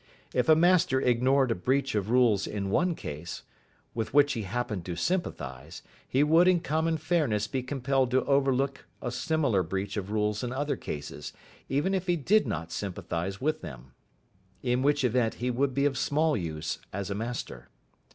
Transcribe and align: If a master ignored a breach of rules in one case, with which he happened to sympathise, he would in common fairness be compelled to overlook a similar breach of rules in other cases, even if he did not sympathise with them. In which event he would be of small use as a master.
If 0.33 0.49
a 0.49 0.55
master 0.55 0.99
ignored 0.99 1.51
a 1.51 1.53
breach 1.53 1.93
of 1.93 2.09
rules 2.09 2.47
in 2.47 2.71
one 2.71 2.95
case, 2.95 3.43
with 3.93 4.15
which 4.15 4.33
he 4.33 4.41
happened 4.41 4.83
to 4.85 4.95
sympathise, 4.95 5.83
he 6.07 6.23
would 6.23 6.47
in 6.47 6.59
common 6.61 6.97
fairness 6.97 7.45
be 7.45 7.61
compelled 7.61 8.09
to 8.09 8.25
overlook 8.25 8.87
a 8.99 9.11
similar 9.11 9.61
breach 9.61 9.97
of 9.97 10.09
rules 10.09 10.43
in 10.43 10.51
other 10.51 10.75
cases, 10.75 11.33
even 11.69 11.93
if 11.93 12.07
he 12.07 12.15
did 12.15 12.47
not 12.47 12.71
sympathise 12.71 13.39
with 13.39 13.61
them. 13.61 13.91
In 14.63 14.81
which 14.81 15.03
event 15.03 15.35
he 15.35 15.51
would 15.51 15.75
be 15.75 15.85
of 15.85 15.99
small 15.99 16.35
use 16.35 16.79
as 16.91 17.11
a 17.11 17.15
master. 17.15 17.69